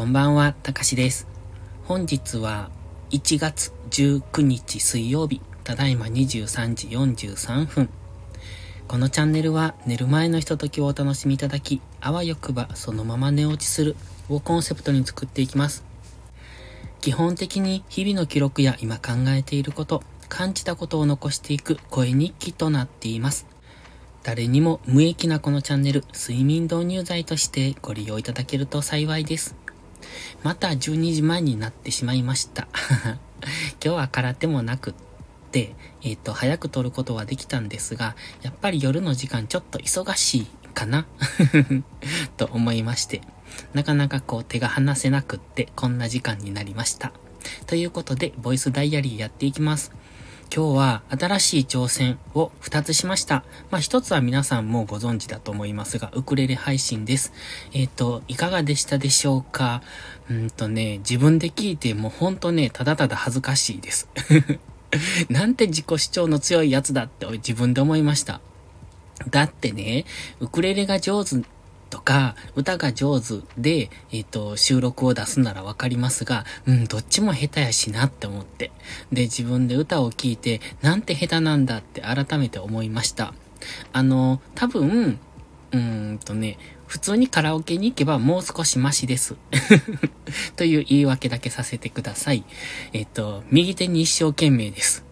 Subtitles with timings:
[0.00, 1.28] こんばんは、たかしです。
[1.84, 2.70] 本日は
[3.10, 7.90] 1月19日水曜日、ただいま23時43分。
[8.88, 13.94] このチャンネルは寝る前のひとときをお楽しみいただき、あわよくばそのまま寝落ちする
[14.30, 15.84] をコンセプトに作っていきます。
[17.02, 23.46] 基本的に日々の記録や今考えていること、感じたことを残していく声日記となっています。
[24.22, 29.59] 誰にも無益なこのチャンネル、睡眠導入剤としてご利用いただけると幸いです。
[30.42, 32.68] また12時前になってしまいました。
[33.82, 34.94] 今日は空手もなくっ
[35.50, 41.06] て、えっ、ー、と、早く撮ることはできたんですが、やっぱり夜の時間ちょっと忙しいかな
[42.36, 43.22] と思いまして、
[43.74, 47.12] なかなかこう手が離せなくってこんな時間になりました。
[47.66, 49.92] ということで、ボイスダイアリーやっていきます。
[50.52, 53.44] 今日は新しい挑戦を2つしました。
[53.70, 57.32] まあ1つは皆さんもご存知だと思いますが、ウクレレ配信です。
[57.72, 59.80] えっ、ー、と、いかがでしたでしょうか？
[60.28, 64.08] うんとね、自分で聞いてもうほんとね、ただただ恥ずかしいです。
[65.30, 68.40] なんて自己主張の強いやつだって自分で思いました。
[69.30, 70.04] だってね、
[70.40, 71.36] ウクレレが上手
[71.90, 78.72] とか、歌が上手で、えっ、ー、と、収録を出すならわかりますが、うん、どっちも下手やしなって思って。
[79.12, 83.34] で、自分で歌を聴いて、なんて下手なんだって改めて思いました。
[83.92, 85.18] あの、多分、
[85.72, 89.36] うーんとね、普通にカラオケに行けばもう少しマシです。
[90.56, 92.44] という言い訳だけさせてください。
[92.92, 95.04] えっ、と、右手に一生懸命です。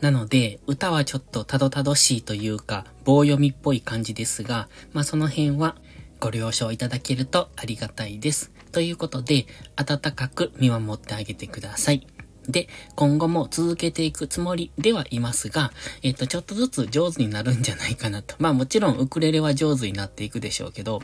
[0.00, 5.76] なので、歌はちょっとたどたどしいというか、棒読みっぽい感じですが、まあその辺は
[6.20, 8.50] ご了承いただけるとありがたいです。
[8.72, 12.06] ということで、温かく見守ってあげてください。
[12.48, 18.34] で、今後も続けていくつもりではいますが、えっ、と、ちょっとずつ上手になるんじゃないかなと。
[18.38, 21.02] まあもちろんウクレレは上手になっていくでしょうけど、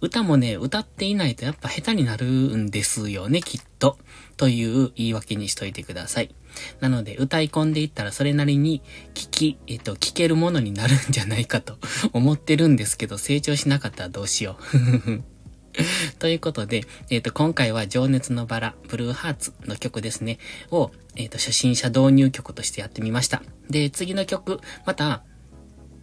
[0.00, 3.98] 歌もね、歌っていないとやっぱ下手になるんですよね、きっと。
[4.36, 6.34] という言い訳にしといてください。
[6.80, 8.82] なので、歌い込んでいったらそれなりに
[9.14, 11.76] 聞き、えっ、と、聞けるものになるんじゃないかと
[12.12, 14.56] 思ってるんですけど、成長しなかったらどうしよ
[15.06, 15.22] う。
[16.18, 20.38] ということで、えっ、ー、と、今回は情熱のバラ、ブルーハーツの曲ですね、
[20.70, 23.42] を、えっ、ー、と、初心者導入曲としてやってみました。
[23.68, 25.22] で、次の曲、また、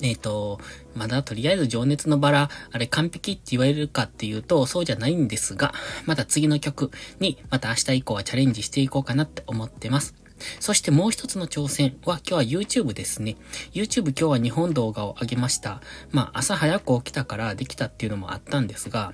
[0.00, 0.60] えっ、ー、と、
[0.94, 5.74] まだとりあえず情熱のバラ、あれ完璧って言われるかっていうと、そうじゃないんですが、
[6.06, 6.90] また次の曲
[7.20, 10.14] に、また明日以降はチャレンジしていこうかなって思ってます。
[10.60, 13.36] そしてもう一つの挑戦は今日は YouTube ですね。
[13.72, 15.80] YouTube 今日は2本動画を上げました。
[16.10, 19.12] まあ朝早く起きたからできたっていうのもあったんですが、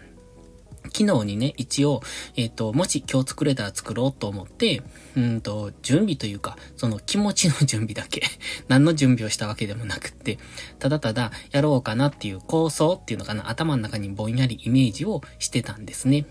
[0.93, 2.03] 昨日にね、一応、
[2.37, 4.83] えっ、ー、と、もし今日作れたら作ろうと思って、
[5.17, 8.23] うんと、準備というか、その気持ちの準備だけ
[8.69, 10.39] 何の準備をしたわけでもなくって、
[10.79, 16.27] ただただやろうかなっていう構想っていうのかな、頭の中にぼんやりイメージをしてたんですね。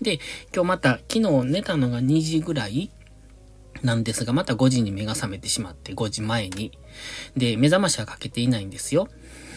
[0.00, 0.20] で、
[0.54, 2.90] 今日また、昨日寝たのが2時ぐらい
[3.82, 6.76] なんですが、また5時に目が覚めてしまって、5時前に。
[7.36, 9.08] で、目覚ましはかけていないんですよ。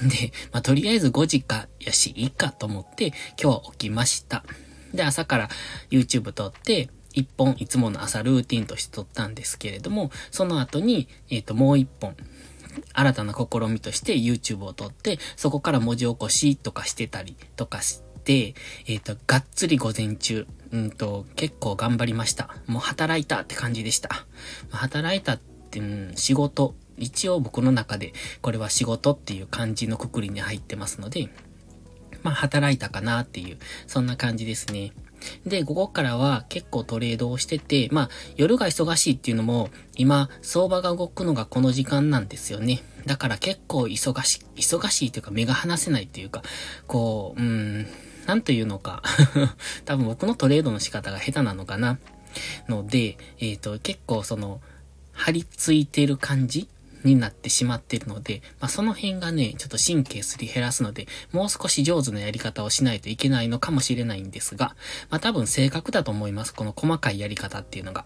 [0.02, 3.08] で、まあ、とりあえず5時か、やし、いいかと思って、
[3.42, 4.44] 今日は起きました。
[4.94, 5.50] で、朝から
[5.90, 12.16] YouTube 撮って、一本いつもの朝ルーティンとして撮ったんですけれども、その後に、えっ、ー、と、もう一本、
[12.94, 18.54] 新たな試みとして YouTube を撮って、そこから文字起こしとかしてたりとかして、で
[18.88, 22.56] えっ、ー、と、がっつり午前中、うんと、結構頑張りました。
[22.68, 24.10] もう働いたって感じでした。
[24.70, 25.40] 働いたっ
[25.70, 31.30] て、うん、仕事一応僕の中でこれは仕事っていう感じのくくりに入ってますので、
[32.24, 34.94] まあ働いたかなっていう、そんな感じですね。
[35.46, 42.84] で、午後からは結構トレードをしてて、まあ夜が忙しいっていうのも今相場が動くのがこの時間なんですよね。
[43.06, 46.44] だから結構忙しい、忙しいというか目が離せないというか、
[46.88, 47.88] こう、うん、
[48.32, 49.04] なんというのか
[49.84, 52.00] 多分僕のトレードの仕方が下手なのかな。
[52.70, 54.62] ので、えっ、ー、と、結構その、
[55.12, 56.70] 張り付いてる感じ
[57.04, 64.78] になってしまってるので、まあ、その辺がね、ちょっと神経すり減らすので、もう少し上手なやり方をしないといけないのかもしれないんですが、
[65.10, 66.54] まあ、多分正確だと思います。
[66.54, 68.06] この細かいやり方っていうのが。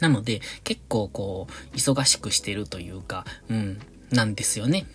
[0.00, 4.86] なので、結構こう、忙しくしてるというか、うん、なんですよね。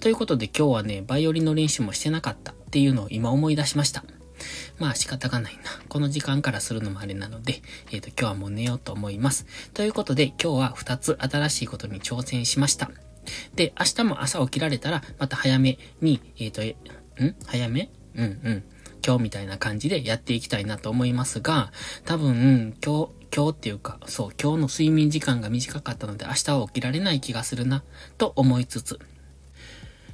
[0.00, 4.04] ということで今日はね、バイオリンの練習もしてなかったっていうのを今思い出しました。
[4.78, 5.62] まあ仕方がないな。
[5.88, 9.46] この時間からするのもあれなので、えっ、ー、と今日はもう寝ようと思います。
[9.74, 12.90] ということで今日は2つ新しいことに挑戦しました。
[13.54, 16.74] で、明日も朝起きられたらまた早めに、えっ、ー、
[17.16, 17.34] と、ん？
[17.46, 17.90] 早め？
[18.14, 18.64] うんうん。
[19.04, 21.72] 今日みたいな感じでやっていきたいなと思いますが、
[22.04, 27.84] 多分、今日、今日っていうか、そう、今日の睡眠時間が短かったので明日は起きられない気がするな、
[28.18, 28.98] と思いつつ、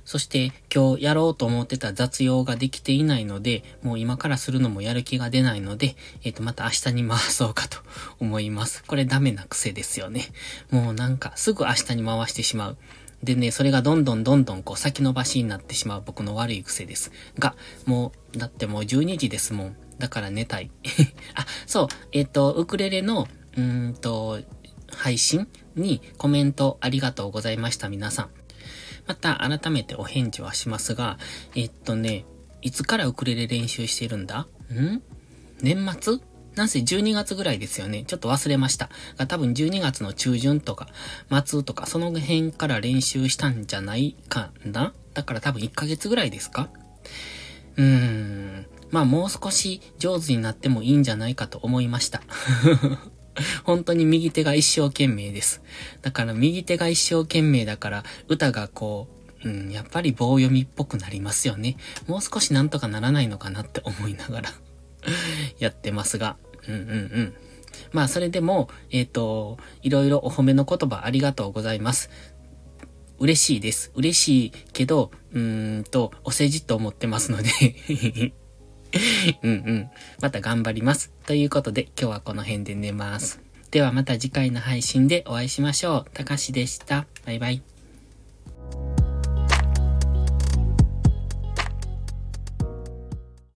[0.04, 7.78] そして今日やろうと思ってた雑用ができていないので、もう今からするのもやる気が出ないので、えっ、ー、と、また明日に回そうかと
[8.20, 8.84] 思います。
[8.84, 10.22] これダメな癖ですよね。
[10.70, 12.76] もうなんかすぐ明日に回してしまう。
[13.22, 17.10] でね、それがどんどんどんどんこう先延ばしになってしまう僕の悪い癖です。
[17.38, 19.76] が、もう、だってもう12時ですもん。
[19.98, 20.70] だから寝たい。
[21.34, 23.26] あ、そう、えっ、ー、と、ウクレレの、
[23.56, 24.40] うんと、
[24.88, 28.43] 配信にコメントありがとうございました皆さん。
[29.06, 31.18] また改めてお返事はしますが、
[31.54, 32.24] えっとね、
[32.62, 34.46] いつからウクレレ練習してるんだ？
[34.72, 35.02] ん？
[35.60, 36.18] 年末？
[36.54, 38.04] なんせ12月ぐらいですよね。
[38.04, 38.88] ちょっと忘れました。
[39.16, 40.88] が多分12月の中旬とか、
[41.44, 44.94] 末とか、その辺から練習したんじゃないかな？
[45.14, 46.70] だから多分1ヶ月ぐらいですか？
[47.76, 48.66] うーん。
[48.90, 52.22] まあもう少し上手になってもいいんじゃないかと思いました。
[53.64, 55.62] 本当に右手が一生懸命です。
[56.02, 59.08] だから右手が一生懸命だから、歌がこ
[59.44, 61.76] う、うん、やっぱり棒読みっぽくなりますよね。
[62.06, 64.50] もう少しなんとかならないのかなって思いながら
[65.58, 66.36] やってますが。
[66.66, 66.84] うんうんう
[67.20, 67.34] ん。
[67.92, 72.10] まあそれでも、えっ、ー、と、いろいろお褒めの言葉ありがとうございます。
[73.18, 73.92] 嬉しいです。
[73.94, 77.50] 嬉しいけど、うーんと、お世辞と思ってますので
[79.42, 79.90] うんうん。
[80.20, 81.12] また頑張ります。
[81.26, 83.40] ということで、今日はこの辺で寝ます。
[83.70, 86.10] ではまた次回の配信でお会いしましょう。
[86.14, 87.06] たかしでした。
[87.26, 87.73] バイバイ。